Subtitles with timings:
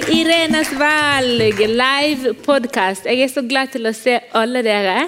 [0.00, 3.04] til Irenes valg, live podkast.
[3.04, 5.06] Jeg er så glad til å se alle dere.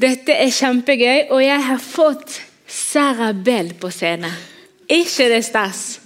[0.00, 4.32] Dette er kjempegøy, og jeg har fått Sarah Bell på scenen.
[4.88, 6.00] Ikke det stas?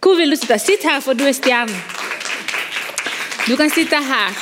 [0.00, 0.58] Hvor vil du sitte?
[0.62, 1.76] Sitt her, for du er stjernen.
[3.46, 4.40] Du kan sitte her.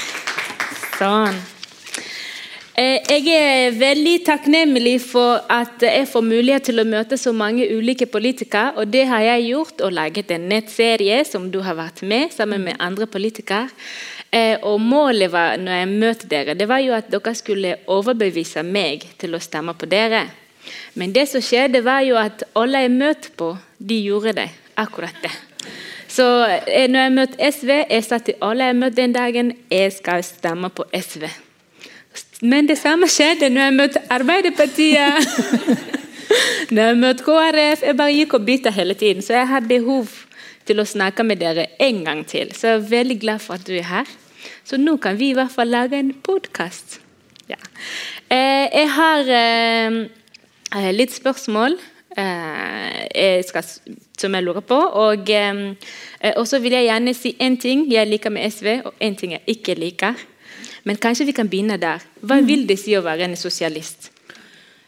[0.98, 1.53] Sånn.
[2.74, 7.68] Eh, jeg er veldig takknemlig for at jeg får mulighet til å møte så mange
[7.70, 8.72] ulike politikere.
[8.74, 12.64] og Det har jeg gjort og laget en nettserie som du har vært med sammen
[12.64, 13.70] med andre politikere.
[14.32, 18.66] Eh, og Målet var, når jeg møtte dere, det var jo at dere skulle overbevise
[18.66, 20.26] meg til å stemme på dere.
[20.98, 24.50] Men det som skjedde, var jo at alle jeg møtte på, de gjorde det.
[24.74, 25.30] Akkurat det.
[26.10, 26.26] Så
[26.66, 30.26] eh, når jeg møtte SV, jeg sa til alle jeg møtte den dagen, jeg skal
[30.26, 31.30] stemme på SV.
[32.42, 35.28] Men det samme skjedde når jeg møtte Arbeiderpartiet.
[36.74, 37.84] når jeg møtte KrF.
[37.86, 39.22] Jeg bare gikk og bytta hele tiden.
[39.22, 40.10] Så jeg har behov
[40.66, 42.52] til å snakke med dere en gang til.
[42.56, 44.12] Så jeg er veldig glad for at du er her.
[44.64, 47.00] Så nå kan vi i hvert fall lage en podkast.
[47.48, 47.60] Ja.
[48.32, 51.76] Eh, jeg har eh, litt spørsmål
[52.16, 53.66] eh, jeg skal,
[54.18, 54.78] som jeg lurer på.
[54.96, 59.36] Og så vil jeg gjerne si én ting jeg liker med SV, og én ting
[59.36, 60.24] jeg ikke liker.
[60.84, 62.02] Men kanskje vi kan begynne der.
[62.20, 64.10] Hva vil det si å være en sosialist?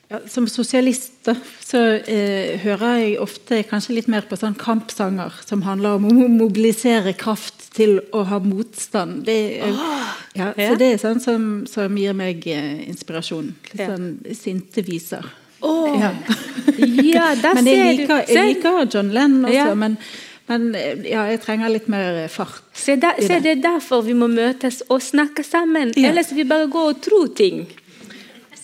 [0.06, 1.26] Ja, som sosialist
[1.66, 6.28] så eh, hører jeg ofte kanskje litt mer på sånn kampsanger som handler om å
[6.30, 9.24] mobilisere kraft til å ha motstand.
[9.26, 9.80] Det, eh,
[10.38, 10.52] ja.
[10.54, 13.50] Så det er sånn som, som gir meg eh, inspirasjon.
[13.72, 14.06] Litt sånn
[14.38, 15.26] sinte viser.
[15.66, 15.90] Oh.
[15.98, 16.12] Ja.
[17.02, 19.74] ja, men jeg liker, jeg liker John Lennon også.
[19.74, 19.98] men
[20.46, 20.68] men
[21.02, 22.62] ja, jeg trenger litt mer fart.
[22.76, 25.90] Se, der, se det er derfor vi må møtes og snakke sammen.
[25.96, 26.12] Ja.
[26.12, 27.64] Ellers vi bare gå og tro ting.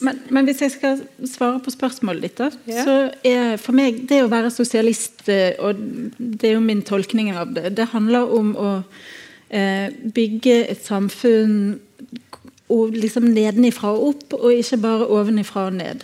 [0.03, 2.85] Men, men, hvis jeg skal svare på spørsmålet ditt, da, ja.
[2.87, 2.95] så
[3.27, 5.79] er for meg det å være sosialist, eh, og
[6.19, 8.73] det er jo min tolkning av det, det handler om å
[9.47, 11.79] eh, bygge et samfunn
[12.73, 16.03] og liksom nedenifra og opp, og ikke bare ovenifra og ned.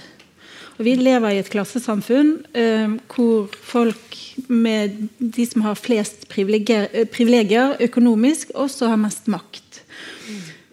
[0.78, 4.14] Og vi lever i et klassesamfunn eh, hvor folk
[4.46, 9.82] med de som har flest privilegier, eh, privilegier økonomisk, også har mest makt.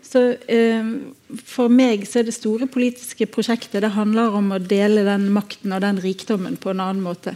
[0.05, 0.93] Så eh,
[1.41, 5.73] For meg så er det store politiske prosjektet det handler om å dele den makten
[5.75, 7.35] og den rikdommen på en annen måte.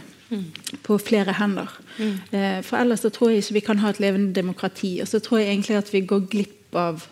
[0.86, 1.72] På flere hender.
[1.98, 5.00] Eh, for ellers så tror jeg ikke vi kan ha et levende demokrati.
[5.02, 7.08] Og så tror jeg egentlig at vi går glipp av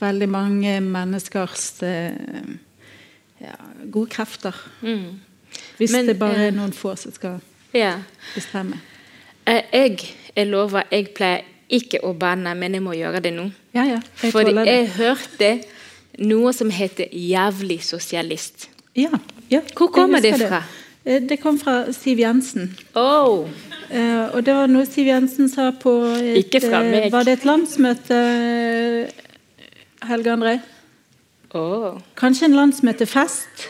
[0.00, 2.52] veldig mange menneskers eh,
[3.40, 3.56] ja,
[3.90, 4.56] gode krefter.
[4.82, 5.20] Mm.
[5.76, 7.40] Hvis Men, det bare er noen få som skal
[7.74, 7.96] ja.
[8.34, 8.80] bestemme.
[9.46, 9.98] Eh, jeg,
[10.36, 13.46] jeg lover, jeg pleier ikke å banne, men jeg må gjøre det nå.
[13.74, 15.50] Ja, ja, jeg Fordi jeg hørte
[16.18, 18.68] noe som heter 'jævlig sosialist'.
[18.96, 19.10] Ja,
[19.50, 20.62] ja Hvor kommer det fra?
[21.04, 21.12] Det.
[21.12, 22.76] Eh, det kom fra Siv Jensen.
[22.94, 23.48] Oh.
[23.90, 26.62] Uh, og det var noe Siv Jensen sa på et,
[27.12, 28.18] Var det et landsmøte,
[30.02, 30.58] Helge André?
[31.54, 31.98] Oh.
[32.16, 33.68] Kanskje en landsmøtefest?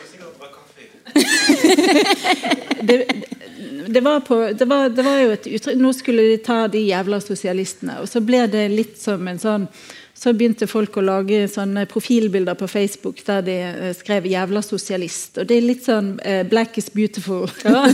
[2.87, 3.05] det,
[3.93, 6.83] det, var på, det, var, det var jo et uttrykk Nå skulle de ta de
[6.83, 7.99] jævla sosialistene.
[8.01, 9.67] Og så ble det litt som en sånn
[10.21, 15.39] så begynte folk å lage sånne profilbilder på Facebook der de eh, skrev 'jævla sosialist'.
[15.41, 17.49] Og det er litt sånn eh, 'black is beautiful'.
[17.71, 17.87] Ja.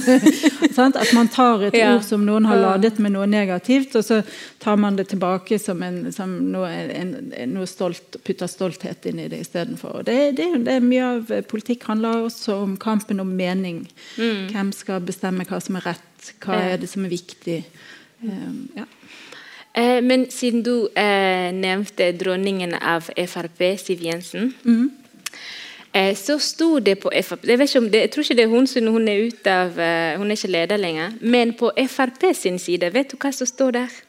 [1.04, 1.96] At man tar et ja.
[1.96, 4.20] ord som noen har ladet med noe negativt, og så
[4.60, 7.14] tar man det tilbake som, en, som noe, en,
[7.54, 10.04] noe, stolt, putter stolthet inn i det istedenfor.
[10.06, 13.86] Det, det, det mye av politikk handler også om kampen om mening.
[14.18, 14.52] Mm.
[14.54, 16.34] Hvem skal bestemme hva som er rett?
[16.44, 17.62] Hva er det som er viktig?
[18.24, 18.86] Um, ja.
[19.78, 24.90] Eh, men siden du eh, nevnte dronningen av Frp, Siv Jensen, mm.
[25.92, 27.60] eh, så sto det på Frp jeg,
[27.92, 30.40] det, jeg, tror ikke det er hun siden hun er ute av eh, Hun er
[30.40, 31.14] ikke leder lenger.
[31.22, 34.02] Men på Frp sin side, vet du hva som står der?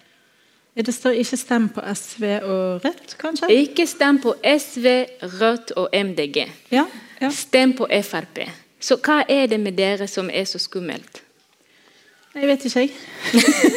[0.78, 3.50] Det står ikke 'stem på SV og Rødt', kanskje?
[3.50, 4.86] Ikke stem på SV,
[5.22, 6.46] Rødt og MDG.
[6.70, 6.84] Ja,
[7.20, 7.30] ja.
[7.30, 8.46] Stem på Frp.
[8.80, 11.22] Så hva er det med dere som er så skummelt?
[12.36, 12.90] Jeg vet ikke, jeg.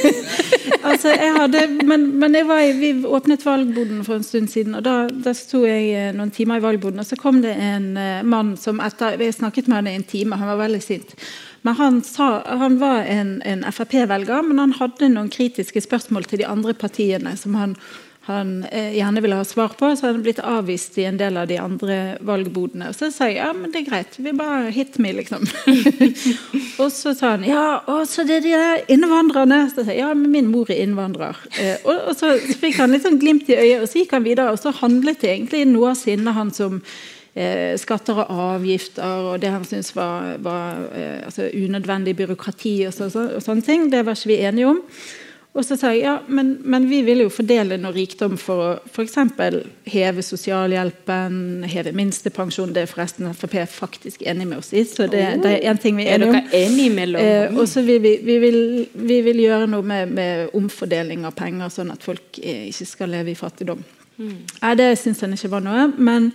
[0.89, 4.83] altså, jeg hadde, men, men jeg i, vi åpnet valgboden for en stund siden, og
[4.85, 6.99] da, da sto jeg eh, noen timer i valgboden.
[6.99, 10.03] Og så kom det en uh, mann som etter Jeg snakket med han i en
[10.03, 11.15] time, han var veldig sint.
[11.63, 16.43] Men han, sa, han var en, en Frp-velger, men han hadde noen kritiske spørsmål til
[16.43, 17.77] de andre partiene som han
[18.27, 21.39] han eh, gjerne ville ha svar på, så hadde han blitt avvist i en del
[21.41, 22.91] av de andre valgbodene.
[22.91, 25.47] Og så sa jeg ja, men det er greit, vi bare hit me, liksom.
[26.83, 29.63] og så sa han ja, og så det er de der innvandrerne.
[29.71, 31.39] Så sa jeg ja, men min mor er innvandrer.
[31.57, 34.13] Eh, og, og, så, så fikk han litt sånn glimt i øyet, og så gikk
[34.19, 34.53] han videre.
[34.53, 36.77] Og så handlet det egentlig noe av sinnet hans om
[37.33, 42.93] eh, skatter og avgifter og det han syntes var, var eh, altså unødvendig byråkrati og,
[42.93, 43.89] så, så, og sånne ting.
[43.89, 44.85] Det var ikke vi enige om.
[45.51, 48.67] Og så sa jeg ja, men, men vi vil jo fordele noe rikdom for å
[48.87, 49.17] f.eks.
[49.91, 52.71] heve sosialhjelpen, heve minstepensjon.
[52.71, 54.85] Det er forresten Frp faktisk enig med oss i.
[54.87, 55.41] så det, oh.
[55.43, 56.37] det er en ting vi er enige om.
[56.39, 57.27] Er dere enige mellom?
[57.27, 61.91] Eh, og så vi, vi, vi vil gjøre noe med, med, omfordeling av penger, sånn
[61.91, 63.83] at folk eh, ikke skal leve i fattigdom.
[64.21, 64.37] Mm.
[64.61, 65.89] Nei, det syns han ikke var noe.
[65.97, 66.31] men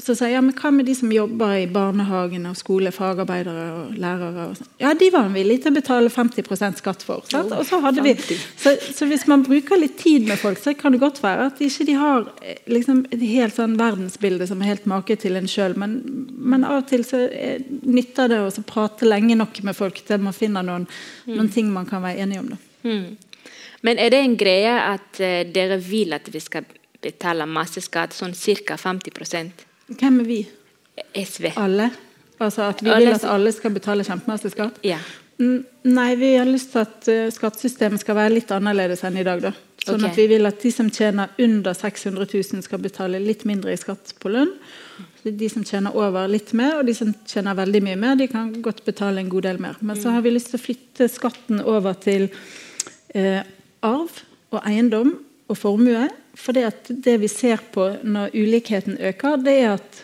[0.00, 3.64] så sa jeg ja, men hva med de som jobber i barnehagen og skole, fagarbeidere
[3.76, 4.46] og lærere?
[4.48, 4.70] Og sånn?
[4.80, 7.26] ja, de var han villig til å betale 50% skatt for.
[7.30, 7.52] Sant?
[7.52, 10.96] Og så hadde vi, så, så, hvis man bruker litt tid med folk, så kan
[10.96, 14.72] det godt være at ikke de har eh, liksom, et helt sånn verdensbilde som er
[14.72, 15.76] helt make til en sjøl.
[15.78, 15.98] Men,
[16.32, 20.24] men, av og til så er, nytter det å prate lenge nok med folk til
[20.24, 20.86] man finner noen,
[21.26, 21.34] mm.
[21.36, 22.54] noen ting man kan være enige om.
[22.88, 23.52] Mm.
[23.84, 26.64] Men er det en greie at uh, dere vil at vi skal
[27.02, 28.78] betale masse skatt, sånn ca.
[28.78, 29.68] 50
[29.98, 30.40] hvem er vi?
[31.16, 31.52] SV.
[31.56, 31.90] Alle?
[32.42, 34.80] Altså at vi vil at alle skal betale kjempemasse skatt?
[34.86, 34.98] Ja.
[35.42, 39.42] Nei, vi har lyst til at uh, skattesystemet skal være litt annerledes enn i dag.
[39.42, 39.52] da.
[39.82, 40.12] Sånn okay.
[40.12, 43.80] at vi vil at de som tjener under 600 000 skal betale litt mindre i
[43.80, 44.52] skatt på lønn.
[45.22, 48.52] De som tjener over litt mer, og de som tjener veldig mye mer, de kan
[48.62, 49.78] godt betale en god del mer.
[49.80, 52.28] Men så har vi lyst til å flytte skatten over til
[53.14, 53.42] eh,
[53.86, 54.22] arv
[54.52, 55.14] og eiendom
[55.50, 56.08] og formue.
[56.34, 60.02] For det, det vi ser på når ulikheten øker, det er at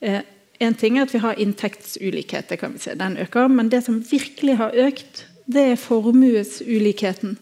[0.00, 0.22] eh,
[0.62, 3.48] en ting er at vi har inntektsulikhet, det kan vi se, den øker.
[3.48, 7.38] Men det som virkelig har økt, det er formuesulikheten.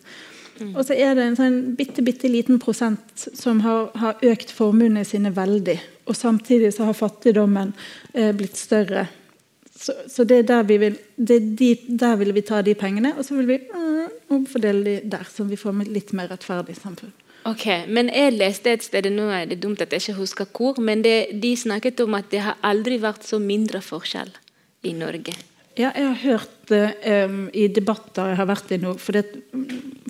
[0.60, 0.74] Mm.
[0.76, 5.04] Og så er det en sånn bitte, bitte liten prosent som har, har, økt formuene
[5.08, 5.78] sine veldig.
[6.08, 7.72] Og samtidig så har fattigdommen
[8.14, 9.06] eh, blitt større.
[9.82, 13.26] Så, så, det er der vi vil de, der vil vi ta de pengene, og
[13.26, 17.10] så vil vi mm, omfordele de der, så vi får et litt mer rettferdig samfunn.
[17.50, 20.78] Ok, men Jeg leste et sted nå er det dumt at jeg ikke husker hvor,
[20.78, 24.30] men det, de snakket om at det har aldri vært så mindre forskjell
[24.86, 25.34] i Norge.
[25.74, 26.84] Ja, jeg har hørt det
[27.26, 28.92] um, i debatter jeg har vært i nå.
[29.00, 29.40] For det,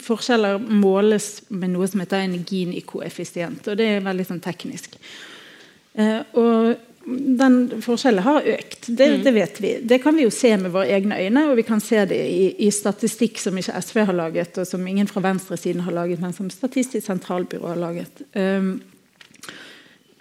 [0.02, 3.68] forskjeller måles med noe som heter en Gini-koeffisient.
[3.70, 4.98] Og det er veldig sånn teknisk.
[5.96, 6.72] Uh, og
[7.06, 8.86] den forskjellen har økt.
[8.86, 9.24] Det, mm.
[9.24, 9.72] det, vet vi.
[9.82, 12.46] Det kan vi jo se med våre egne øyne, og vi kan se det i,
[12.66, 16.34] i, statistikk som ikke SV har laget, og som ingen fra venstresiden har laget, men
[16.36, 18.24] som Statistisk sentralbyrå har laget.
[18.36, 18.76] Um,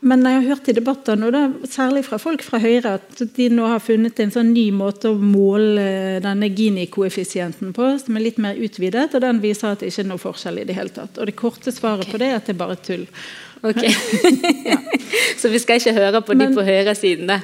[0.02, 3.46] men jeg har hørt i debatter, nå, da, særlig fra folk fra Høyre, at de
[3.54, 8.40] nå har funnet en sånn ny måte å måle denne Gini-koeffisienten på, som er litt
[8.42, 11.22] mer utvidet, og den viser at det ikke er noe forskjell i det hele tatt.
[11.22, 12.16] Og det korte svaret okay.
[12.16, 13.06] på det er at det er bare tull.
[13.62, 13.84] Ok.
[13.86, 14.80] ja.
[15.42, 17.30] Så vi skal ikke høre på Men, de på høyresiden?
[17.30, 17.38] da?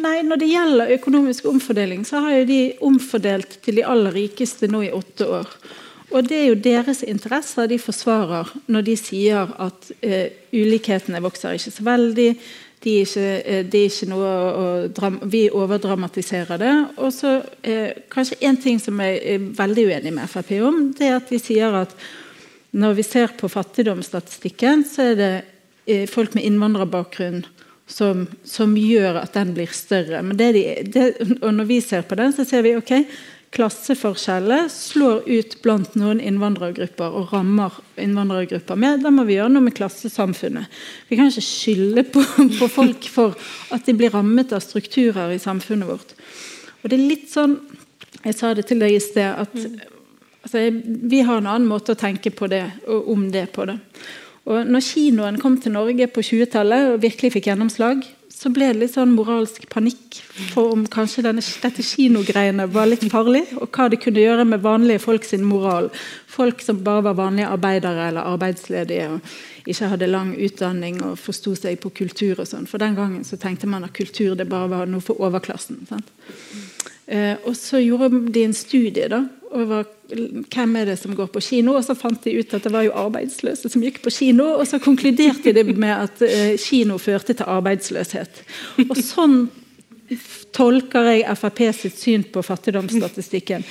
[0.00, 4.70] Nei, Når det gjelder økonomisk omfordeling, så har jo de omfordelt til de aller rikeste
[4.72, 5.52] nå i åtte år.
[6.10, 11.54] Og det er jo deres interesser de forsvarer når de sier at uh, ulikhetene vokser
[11.54, 12.30] ikke så veldig.
[12.80, 16.72] De er ikke, uh, de er ikke noe å, å Vi overdramatiserer det.
[16.98, 21.08] Og så uh, Kanskje én ting som jeg er veldig uenig med Frp om, det
[21.08, 21.94] er at de sier at
[22.70, 25.32] når vi ser på fattigdomsstatistikken, så er det
[25.90, 27.42] eh, folk med innvandrerbakgrunn
[27.90, 30.22] som, som, gjør at den blir større.
[30.22, 31.06] Men det de, det,
[31.40, 32.92] og når vi ser på den, så ser vi ok,
[33.50, 39.02] klasseforskjeller slår ut blant noen innvandrergrupper og rammer innvandrergrupper med.
[39.02, 40.70] Da må vi gjøre noe med klassesamfunnet.
[41.10, 42.22] Vi kan ikke skylde på,
[42.60, 43.34] på folk for
[43.74, 46.14] at de blir rammet av strukturer i samfunnet vårt.
[46.80, 47.58] Og det er litt sånn
[48.20, 49.56] Jeg sa det til deg i sted at
[50.40, 53.74] Altså, vi har en annen måte å tenke på det, og om det på det.
[54.48, 58.06] Og når kinoen kom til Norge på 20-tallet og virkelig fikk gjennomslag,
[58.40, 60.16] så ble det litt sånn moralsk panikk
[60.54, 64.62] for om kanskje denne, dette kinogreiene var litt farlig, og hva det kunne gjøre med
[64.64, 65.90] vanlige folk sin moral.
[66.30, 71.52] Folk som bare var vanlige arbeidere eller arbeidsledige og ikke hadde lang utdanning og forsto
[71.58, 72.64] seg på kultur og sånn.
[72.70, 75.82] For den gangen så tenkte man at kultur det bare var noe for overklassen.
[75.90, 76.08] Sant?
[77.10, 81.42] Eh, og så gjorde de en studie da, over hvem er det som går på
[81.42, 84.52] kino, og så fant de ut at det var jo arbeidsløse som gikk på kino,
[84.58, 88.42] og så konkluderte de med at eh, kino førte til arbeidsløshet.
[88.88, 89.42] Og sånn
[90.54, 93.66] tolker jeg Frp sitt syn på fattigdomsstatistikken.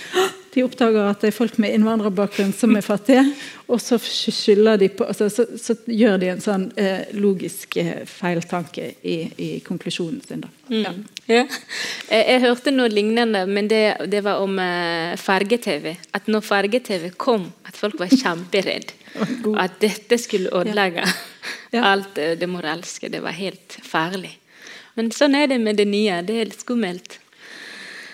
[0.53, 3.21] De oppdager at det er folk med innvandrerbakgrunn som er fattige,
[3.69, 9.17] og så på altså, så, så, gjør de en sånn eh, logisk eh, feiltanke i,
[9.37, 10.43] i, konklusjonen sin.
[10.69, 10.81] Mm.
[10.81, 10.93] Ja.
[11.29, 11.43] Ja.
[12.09, 15.93] Jeg, jeg, hørte noe lignende, men det, det var om eh, farge-TV.
[16.17, 18.95] At når farge-TV kom, at folk var kjemperedd.
[19.63, 21.01] At dette skulle ødelegge
[21.73, 21.81] ja.
[21.81, 23.09] alt det moralske.
[23.09, 24.35] Det var helt farlig.
[24.97, 26.21] Men sånn er det med det nye.
[26.25, 27.17] Det er litt skummelt.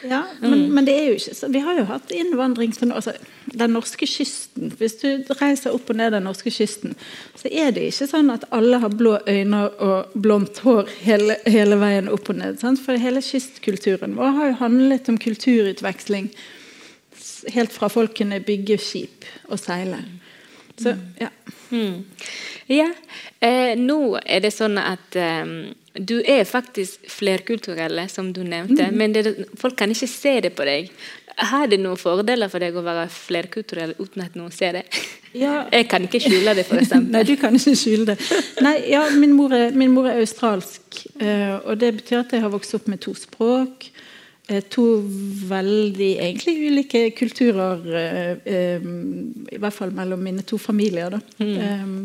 [0.09, 0.73] Ja, men, mm.
[0.75, 1.47] men, det er jo ikke så.
[1.51, 3.13] Vi har jo hatt innvandring til altså,
[3.45, 4.73] den norske kysten.
[4.79, 6.93] Hvis du reiser opp og ned den norske kysten,
[7.39, 11.79] så er det ikke sånn at alle har blå øyne og blondt hår hele, hele
[11.81, 12.59] veien opp og ned.
[12.61, 12.81] Sant?
[12.83, 16.29] For hele kystkulturen vår har jo handlet om kulturutveksling.
[17.53, 19.99] helt fra folk kunne bygge skip og seile.
[20.77, 21.29] Så, ja.
[21.69, 22.03] Mm.
[22.67, 22.87] Ja,
[23.39, 25.45] eh, nå er det sånn at eh,
[25.95, 28.97] du er faktisk flerkulturelle, som du nevnte, mm.
[28.97, 29.25] men det,
[29.59, 30.89] folk kan ikke se det på deg.
[31.35, 34.83] Har det noen fordeler for deg å være flerkulturell uten at noen ser det?
[35.35, 35.65] Ja.
[35.75, 36.93] Jeg kan ikke skjule det, f.eks.
[37.13, 38.17] Nei, du kan ikke skjule det.
[38.63, 42.43] Nei, ja, min mor er, min mor er australsk, uh, og det betyr at jeg
[42.43, 43.89] har vokst opp med to språk.
[44.47, 44.85] Uh, to
[45.49, 47.83] veldig egentlig ulike kulturer,
[48.79, 51.19] um, i hvert fall mellom mine to familier.
[51.39, 51.57] Mm.
[51.59, 51.99] Um,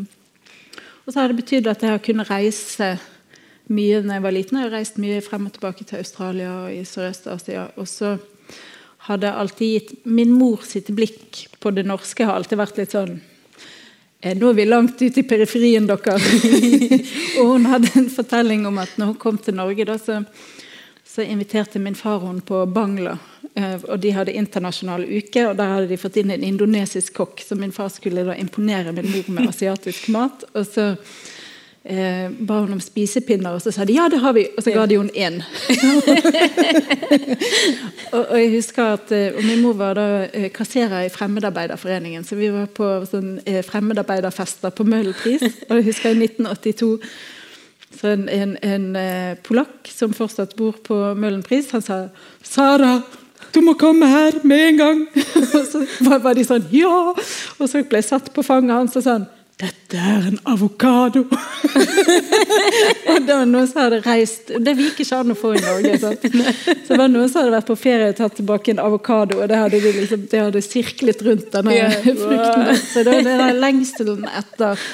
[1.05, 2.93] og så har det betydd at jeg har kunnet reise
[3.71, 4.59] mye da jeg var liten.
[4.59, 7.69] Jeg har reist mye frem og tilbake til Australia og i Sørøst-Asia.
[7.81, 8.15] Og så
[9.07, 12.95] hadde jeg alltid gitt Min mor sitt blikk på det norske har alltid vært litt
[12.95, 13.19] sånn
[14.21, 16.13] «Eh, nå er vi langt ute i periferien, dere.
[17.41, 20.19] og hun hadde en fortelling om at når hun kom til Norge, da, så,
[21.01, 23.15] så, inviterte min far henne på Bangla.
[23.57, 27.41] Eh, og de hadde internasjonal uke, og der hadde de fått inn en indonesisk kokk.
[27.41, 30.45] Så min far skulle da imponere min mor med asiatisk mat.
[30.53, 30.91] Og så
[31.83, 34.47] eh, ba hun om spisepinner, og så sa de ja, det har vi.
[34.57, 35.41] Og så ga de henne én.
[38.15, 42.23] og, og, jeg husker at eh, og Min mor var da eh, kasserer i Fremmedarbeiderforeningen,
[42.27, 45.43] så vi var på sånn, eh, fremmedarbeiderfester på Møhlenpris.
[45.69, 46.91] Og jeg husker i 1982
[47.91, 48.85] så en, en, en
[49.43, 52.07] polakk som fortsatt bor på Møhlenpris, han sa
[52.39, 53.03] 'Sara,
[53.51, 55.07] du må komme her med en gang!'
[55.57, 55.83] og så
[56.23, 57.11] var de sånn 'ja!'
[57.59, 59.27] Og så ble jeg satt på fanget hans og sånn
[59.61, 61.27] 'Dette er en avokado!'
[63.11, 65.99] og det var noen som hadde reist Det gikk ikke an å få i Norge.
[66.01, 66.25] Sant?
[66.25, 69.51] Så det var noen som hadde vært på ferie og tatt tilbake en avokado, og
[69.51, 71.93] det hadde, de liksom, det hadde sirklet rundt denne yeah.
[72.23, 72.71] frukten.
[72.81, 74.85] Så det var den lengselen etter,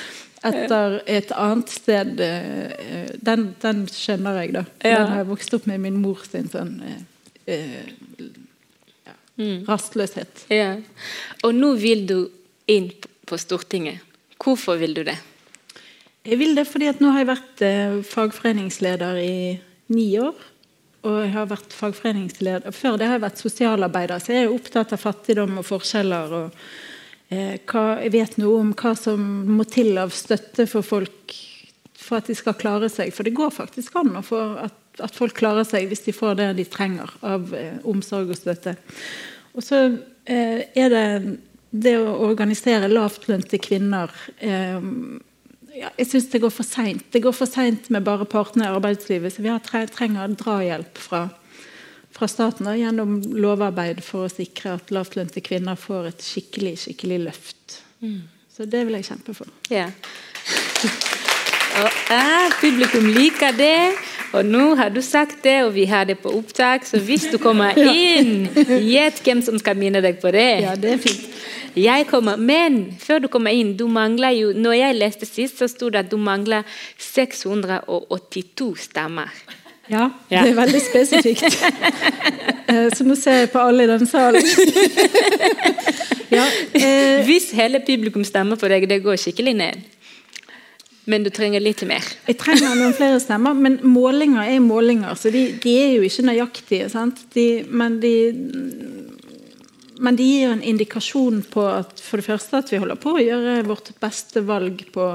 [0.52, 4.66] etter et annet sted eh, den, den skjønner jeg, da.
[4.84, 7.00] Den har jeg vokst opp med min mor sin sånn eh,
[7.56, 8.28] eh
[9.08, 9.64] ja, mm.
[9.70, 10.50] rastløshet.
[10.52, 10.74] Ja.
[11.48, 12.18] Og nå vil du
[12.68, 12.92] inn
[13.28, 14.07] på Stortinget.
[14.44, 15.18] Hvorfor vil du det?
[16.28, 19.36] Jeg vil det fordi at nå har jeg vært eh, fagforeningsleder i
[19.96, 20.36] ni år.
[21.08, 24.96] Og jeg har vært fagforeningsleder Før det har jeg vært sosialarbeider, så jeg er opptatt
[24.96, 26.34] av fattigdom og forskjeller.
[26.42, 26.58] og
[27.32, 31.38] eh, hva, Jeg vet noe om hva som må til av støtte for folk
[31.98, 33.14] for at de skal klare seg.
[33.16, 36.38] For det går faktisk an å få at, at folk klarer seg hvis de får
[36.40, 38.76] det de trenger av eh, omsorg og støtte.
[39.56, 39.88] Og så
[40.28, 41.06] er det
[41.84, 44.78] det å organisere lavtlønte kvinner eh,
[45.78, 47.04] ja, Jeg syns det går for seint.
[47.14, 49.36] Det går for seint med bare partene i arbeidslivet.
[49.36, 49.54] Så vi
[49.94, 51.28] trenger drahjelp fra,
[52.16, 57.22] fra staten da, gjennom lovarbeid for å sikre at lavtlønte kvinner får et skikkelig, skikkelig
[57.28, 57.80] løft.
[58.02, 58.26] Mm.
[58.58, 59.54] Så det vil jeg kjempe for.
[59.70, 59.92] Ja.
[61.78, 63.94] Og, eh, publikum liker det.
[64.36, 67.38] Og nå har du sagt det, og vi har det på opptak, så hvis du
[67.42, 68.50] kommer inn,
[68.84, 70.50] gjett hvem som skal minne deg på det.
[70.66, 71.30] Ja, det er fint.
[71.78, 75.68] Jeg kommer, Men før du kommer inn, du mangler jo Når jeg leste sist, så
[75.70, 76.66] sto det at du mangler
[76.98, 79.30] 682 stemmer.
[79.88, 80.44] Ja, ja.
[80.44, 81.58] det er veldig spesifikt.
[82.68, 84.44] Eh, så nå ser jeg på alle i denne salen.
[86.36, 86.44] ja,
[86.76, 87.22] eh.
[87.24, 89.86] Hvis hele publikum stemmer på deg, det går skikkelig ned.
[91.08, 92.04] Men du trenger litt mer.
[92.28, 96.28] Jeg trenger noen flere stemmer, men målinger er målinger, så de, de er jo ikke
[96.28, 97.06] nøyaktige.
[97.38, 98.14] De, men de
[100.04, 103.24] men de gir en indikasjon på at for det første at vi holder på å
[103.24, 105.10] gjøre vårt beste valg på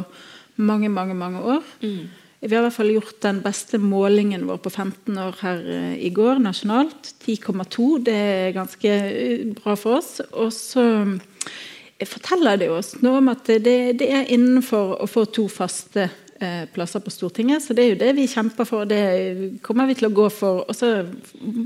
[0.62, 1.62] mange, mange, mange år.
[1.83, 2.11] Mm.
[2.43, 5.93] Vi har i hvert fall gjort den beste målingen vår på 15 år her eh,
[6.03, 7.12] i går nasjonalt.
[7.23, 7.87] 10,2.
[8.03, 10.17] Det er ganske eh, bra for oss.
[10.35, 15.29] Og så eh, forteller det oss noe om at det, det er innenfor å få
[15.31, 16.09] to faste
[16.75, 17.65] plasser på Stortinget.
[17.65, 18.89] Så det er jo det vi kjemper for.
[18.89, 20.65] Det kommer vi til å gå for.
[20.67, 20.93] Og så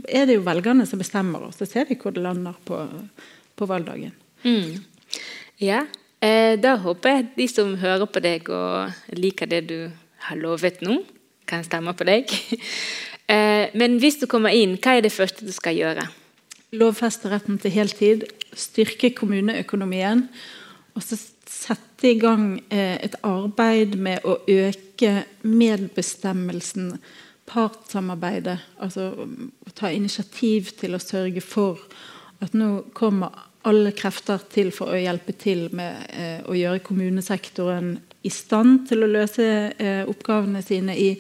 [0.09, 2.80] er det jo velgerne som bestemmer, og så ser vi hvor det lander på,
[3.56, 4.14] på valgdagen.
[4.47, 4.85] Mm.
[5.62, 5.85] Ja,
[6.21, 9.78] eh, da håper jeg de som hører på deg og liker det du
[10.28, 11.00] har lovet nå,
[11.49, 12.30] kan stemme på deg.
[13.33, 16.06] eh, men hvis du kommer inn, hva er det første du skal gjøre?
[16.76, 18.26] Lovfeste retten til heltid.
[18.56, 20.26] Styrke kommuneøkonomien.
[20.97, 21.18] Og så
[21.56, 25.12] sette i gang eh, et arbeid med å øke
[25.46, 26.96] medbestemmelsen,
[27.46, 28.58] partssamarbeidet.
[28.82, 29.12] Altså
[29.78, 31.80] ta initiativ til å sørge for
[32.42, 37.96] at nå kommer alle krefter til for å hjelpe til med eh, å gjøre kommunesektoren
[38.26, 39.46] i stand til å løse
[39.78, 41.14] eh, oppgavene sine, i,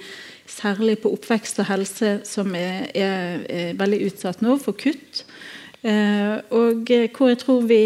[0.50, 5.24] særlig på oppvekst og helse, som er, er, veldig utsatt nå for kutt.
[5.86, 7.80] Og hvor jeg tror vi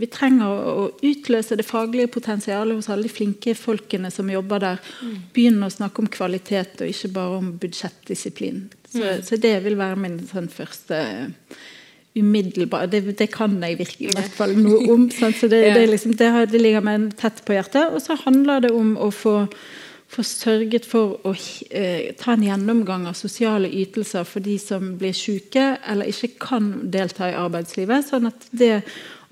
[0.00, 4.80] vi trenger å utløse det faglige potensialet hos alle de flinke folkene som jobber der.
[5.04, 5.14] Mm.
[5.36, 8.64] Begynne å snakke om kvalitet og ikke bare om budsjettdisiplin.
[8.88, 9.22] Så, mm.
[9.28, 10.98] så det vil være min sånn, første
[12.14, 15.08] umiddelbare det, det, kan jeg virkelig i hvert fall noe om.
[15.18, 15.38] Sant?
[15.38, 17.94] Så det, det, liksom, det, det ligger meg tett på hjertet.
[17.94, 19.44] Og så handler det om å få
[20.10, 21.32] få sørget for å
[21.70, 26.70] eh, ta en gjennomgang av sosiale ytelser for de som blir syke eller ikke kan
[26.92, 28.08] delta i arbeidslivet.
[28.10, 28.76] Sånn at det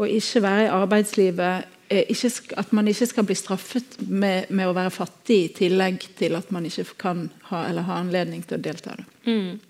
[0.00, 4.69] å ikke være i arbeidslivet eh, ikke, At man ikke skal bli straffet med, med,
[4.69, 8.59] å være fattig i tillegg til at man ikke kan ha eller har anledning til
[8.59, 8.97] å delta.
[9.26, 9.61] Mm.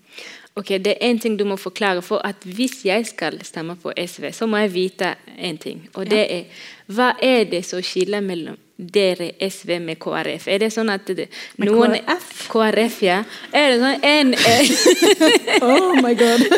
[0.55, 2.01] Ok, Det er én ting du må forklare.
[2.01, 5.89] for at Hvis jeg skal stemme på SV, så må jeg vite én ting.
[5.95, 6.43] og det er
[6.87, 10.47] Hva er det som skiller mellom dere SV med KrF?
[10.47, 12.49] Er det sånn at det, noen KrF?
[12.49, 13.23] KrF, ja.
[13.53, 14.35] Er det sånn en
[15.61, 16.39] Oh my god.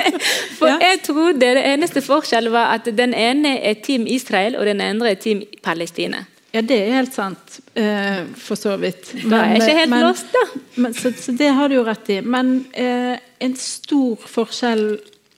[0.58, 4.80] For jeg trodde det eneste forskjellen var at den ene er Team Israel, og den
[4.80, 6.24] andre er Team Palestina.
[6.50, 9.12] Ja, det er helt sant, eh, for så vidt.
[9.14, 10.60] Men, da er jeg ikke helt men, lost, da.
[10.82, 12.18] Men, så, så, det har du jo rett i.
[12.26, 14.84] Men eh, en stor forskjell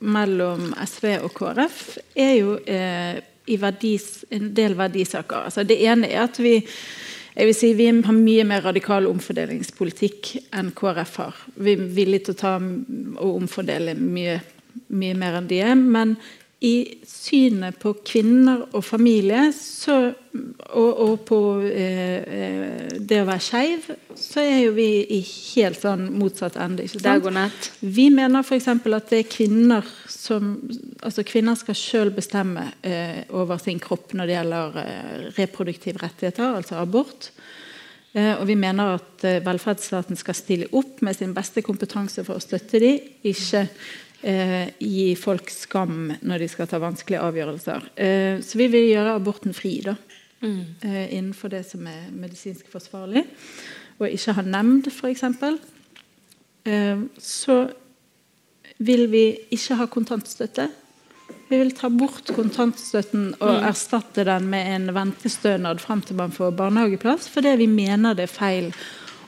[0.03, 1.83] mellom SV og KrF
[2.19, 3.21] er jo eh,
[3.53, 5.51] i verdis, en del verdisaker.
[5.51, 6.59] Altså, det ene er at vi
[7.33, 11.39] jeg vil si Vi har mye mer radikal omfordelingspolitikk enn KrF har.
[11.57, 14.35] Vi er villige til å ta og omfordele mye,
[14.93, 15.73] mye mer enn de er.
[15.77, 16.19] Men
[16.63, 23.43] i synet på kvinner og familie så, og, og, på eh, eh, det å være
[23.43, 26.87] skeiv, så er jo vi i helt sånn motsatt ende.
[27.83, 28.69] Vi mener f.eks.
[28.71, 30.55] at det er kvinner som
[31.03, 36.61] altså Kvinner skal selv bestemme eh, over sin kropp når det gjelder eh, reproduktive rettigheter,
[36.61, 37.33] altså abort.
[38.13, 42.37] Eh, og vi mener at eh, velferdsstaten skal stille opp med sin beste kompetanse for
[42.37, 43.67] å støtte dem, ikke
[44.23, 47.89] gi folk skam når de skal ta vanskelige avgjørelser.
[47.97, 49.97] Eh, så vi vil gjøre aborten fri da,
[50.43, 50.61] mm.
[50.87, 53.25] eh, innenfor det som er medisinsk forsvarlig.
[53.99, 55.25] Og ikke ha nemnd, f.eks.
[56.71, 57.59] Eh, så
[58.83, 60.69] vil vi ikke ha kontantstøtte.
[61.51, 63.65] Vi vil ta bort kontantstøtten og mm.
[63.69, 68.33] erstatte den med en ventestønad fram til man får barnehageplass, fordi vi mener det er
[68.33, 68.71] feil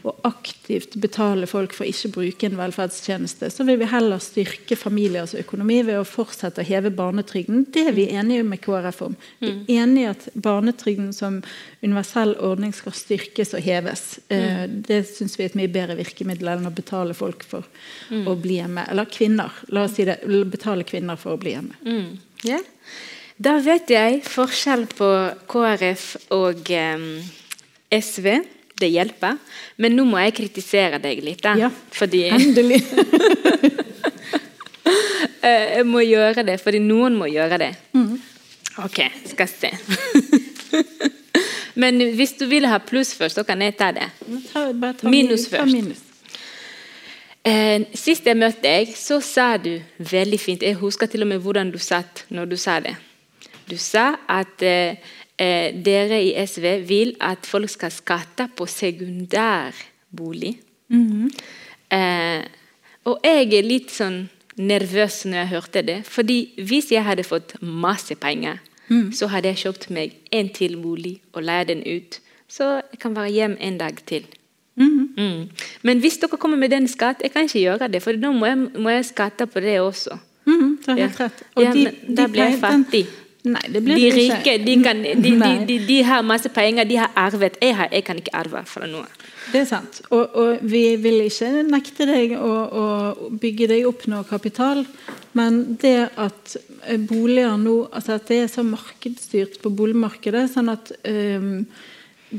[0.05, 4.77] og aktivt betale folk for ikke å bruke en velferdstjeneste, så vil vi heller styrke
[4.77, 7.65] familiers økonomi ved å fortsette å heve barnetrygden.
[7.73, 9.17] Det er vi enige med KrF om.
[9.41, 9.65] Vi er mm.
[9.79, 11.41] enige i at barnetrygden som
[11.81, 14.05] universell ordning skal styrkes og heves.
[14.29, 14.77] Eh, mm.
[14.85, 17.65] Det syns vi er et mye bedre virkemiddel enn å betale folk for
[18.13, 18.27] mm.
[18.29, 18.85] å bli hjemme.
[18.93, 19.57] Eller kvinner.
[19.73, 20.21] La oss si det.
[20.53, 21.81] Betale kvinner for å bli hjemme.
[21.89, 22.11] Mm.
[22.45, 22.65] Yeah.
[23.41, 25.09] Da vet jeg forskjell på
[25.51, 26.05] KrF
[26.37, 27.09] og um,
[27.89, 28.29] SV
[28.81, 29.39] det hjelper.
[29.77, 31.45] Men nå må jeg kritisere deg litt.
[31.59, 32.83] Ja, fordi endelig.
[35.45, 37.67] Eh, jeg må gjøre det, fordi noen må gjøre det.
[37.93, 38.15] Mm.
[38.81, 39.71] Ok, skal se.
[41.83, 44.07] Men hvis du vil ha pluss først, så kan jeg ta det.
[44.53, 45.73] Ta, ta minus først.
[45.73, 46.01] Minus.
[47.45, 51.43] Eh, sist jeg møtte deg, så sa du veldig fint Jeg husker til og med
[51.45, 52.95] hvordan du satt når du sa det.
[53.69, 54.97] Du sa at eh,
[55.39, 60.59] eh, dere i SV vil at folk skal skatte på sekundærbolig.
[60.89, 61.29] Mm -hmm.
[61.97, 62.45] eh,
[63.05, 66.07] og jeg er litt sånn nervøs når jeg hørte det.
[66.07, 69.13] fordi hvis jeg hadde fått masse penger, mm.
[69.13, 72.21] så hadde jeg kjøpt meg en til bolig og leid den ut.
[72.49, 74.25] Så jeg kan være hjem en dag til.
[74.77, 75.23] Mm -hmm.
[75.23, 75.51] mm.
[75.83, 78.47] Men hvis dere kommer med den skatt, jeg kan ikke gjøre det, for da må
[78.47, 80.19] jeg, må jeg skatte på det også.
[80.47, 80.77] -hmm.
[80.87, 81.25] det er helt ja.
[81.25, 81.43] rett.
[81.55, 83.07] Og ja, de, da blir jeg fattig.
[83.45, 87.59] Nei, det blir de rike de, kan, de, de, har masse penger, de har arvet.
[87.61, 89.05] Jeg, har, jeg kan ikke arve fra noe.
[89.53, 89.99] Det er sant.
[90.09, 92.85] Og, og, vi vil ikke nekte deg å, å,
[93.43, 94.81] bygge deg opp noe kapital.
[95.37, 96.57] Men det at
[97.09, 101.67] boliger nå altså At det er så markedsstyrt på boligmarkedet, sånn at um,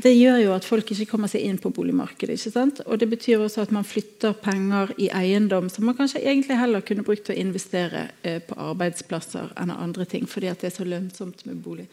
[0.02, 2.36] det gjør jo at folk ikke kommer seg inn på boligmarkedet.
[2.36, 2.80] ikke sant?
[2.86, 6.84] Og Det betyr også at man flytter penger i eiendom som man kanskje egentlig heller
[6.84, 10.76] kunne brukt til å investere eh, på arbeidsplasser enn andre ting, fordi at det er
[10.76, 11.88] så lønnsomt med bolig.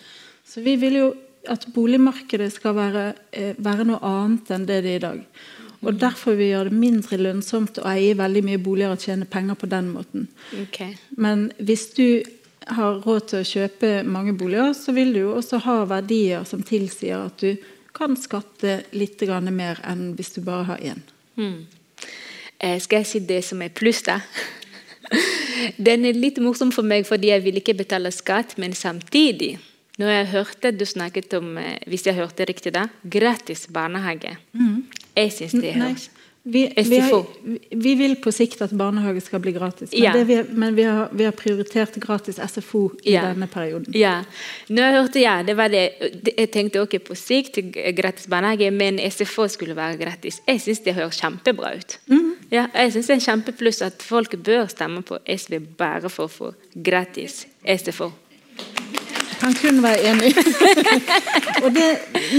[0.46, 1.14] Så vi vil jo
[1.50, 5.26] at boligmarkedet skal være, eh, være noe annet enn det det er i dag.
[5.84, 9.28] Og Derfor vil vi gjøre det mindre lønnsomt å eie veldig mye boliger og tjene
[9.28, 10.30] penger på den måten.
[10.62, 10.96] Okay.
[11.18, 12.24] Men hvis du
[12.72, 16.64] har råd til å kjøpe mange boliger, så vil du jo også ha verdier som
[16.64, 17.58] tilsier at du
[17.94, 21.02] kan skatte litt mer enn hvis du bare har én.
[21.38, 21.66] Mm.
[22.60, 24.20] Eh, skal jeg si det som er pluss, da?
[25.78, 29.60] Den er litt morsom for meg fordi jeg vil ikke betale skatt, men samtidig
[30.02, 34.38] når jeg hørte du snakket om eh, hvis jeg hørte riktig da, gratis barnehage.
[34.54, 34.86] Mm.
[35.14, 36.10] Jeg syns det høres
[36.46, 37.26] vi, vi, har,
[37.70, 40.12] vi, vil på sikt at barnehage skal bli gratis, men, ja.
[40.28, 43.30] vi, men vi, har, vi, har, prioritert gratis SFO i yeah.
[43.30, 43.88] denne perioden.
[43.96, 44.26] Yeah.
[44.68, 45.86] Jeg hørte ja, det var det.
[46.28, 47.62] Jeg tenkte også på sikt
[47.96, 50.42] gratis barnehage, men SFO skulle være gratis.
[50.48, 51.96] Jeg syns det høres kjempebra ut.
[52.12, 52.34] Mm.
[52.52, 56.28] Ja, jeg syns det er en kjempepluss at folk bør stemme på SV bare for
[56.28, 58.12] å få gratis SFO.
[59.44, 60.32] Kan kun være enig.
[61.76, 61.88] det,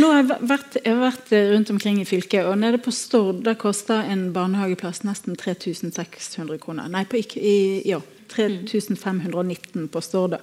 [0.00, 3.42] nå har jeg, vært, jeg har vært rundt omkring i fylket, og nede på Stord
[3.44, 6.88] da koster en barnehageplass nesten 3600 kroner.
[6.88, 8.00] Nei, på, i, ja,
[8.32, 10.38] 3519 på Stord.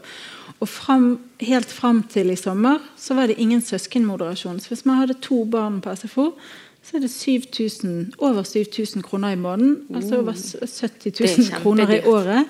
[0.62, 4.62] Og frem, helt fram til i sommer så var det ingen søskenmoderasjon.
[4.62, 6.36] Så hvis man hadde to barn på SFO,
[6.82, 9.80] så er det 7000, over 7000 kroner i måneden.
[9.95, 11.19] Altså over 70
[11.50, 12.45] 000 kroner i året.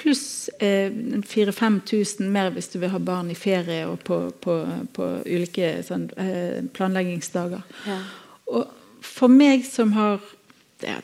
[0.00, 0.88] Pluss eh,
[1.28, 4.56] 4000-5000 mer hvis du vil ha barn i ferie og på, på,
[4.96, 7.64] på ulike sånn, eh, planleggingsdager.
[7.84, 7.98] Ja.
[8.50, 8.70] Og
[9.04, 10.22] for meg som har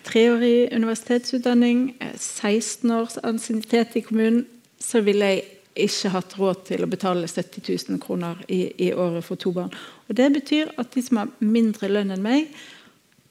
[0.06, 4.46] treårig universitetsutdanning, 16 eh, års ansiennitet i kommunen,
[4.80, 5.44] så ville jeg
[5.87, 9.72] ikke hatt råd til å betale 70 000 kroner i, i, året for to barn.
[10.09, 12.48] Og Det betyr at de som har mindre lønn enn meg,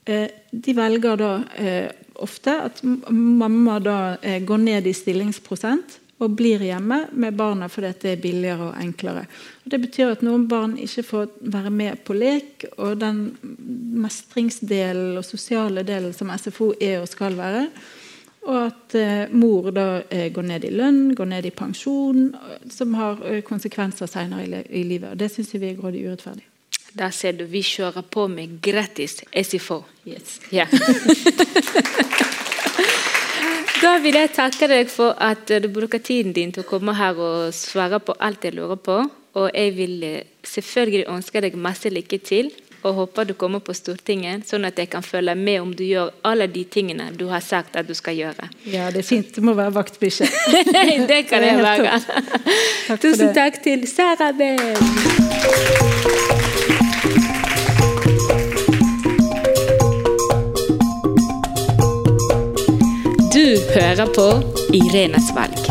[0.06, 1.92] de velger da eh,
[2.22, 7.92] ofte at mamma da eh, går ned i stillingsprosent og blir hjemme med barna fordi
[8.02, 9.26] det er billigere og enklere.
[9.66, 13.26] Og det betyr at noen barn ikke får være med på lek, og den
[14.06, 17.68] mestringsdelen og sosiale delen som SFO er og skal være,
[18.46, 22.28] og at eh, mor da eh, går ned i lønn, går ned i pensjon,
[22.72, 25.12] som har eh, konsekvenser senere i, livet.
[25.12, 26.46] Og Det syns vi er grådig urettferdig.
[26.96, 29.82] Da ser du vi kjører på med gratis SFO.
[30.08, 30.40] Yes.
[30.54, 30.72] Yeah.
[33.84, 37.20] da vil jeg takke deg for at du bruker tiden din til å komme her
[37.20, 39.02] og svare på alt jeg lurer på.
[39.36, 42.54] Og jeg vil eh, selvfølgelig ønske deg masse lykke til
[42.86, 46.12] og håper du kommer på Stortinget, sånn at jeg kan følge med om du gjør
[46.30, 48.46] alle de tingene du har sagt at du skal gjøre.
[48.70, 49.34] Ja, det er fint.
[49.34, 50.30] Du må være vaktbikkje.
[51.10, 51.98] det kan jeg være.
[53.02, 56.25] Tusen takk til Sara Bell.
[63.76, 64.28] Hører på
[64.74, 65.65] Irenes valg.